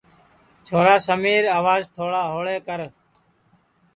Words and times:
چھورا 0.65 0.95
سمیر 1.07 1.43
آواج 1.57 1.81
تھوڑا 1.95 2.21
ہوݪے 2.31 2.57
کر 2.65 2.81